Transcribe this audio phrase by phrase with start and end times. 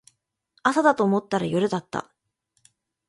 [0.63, 2.09] 朝だと思ったら夜だった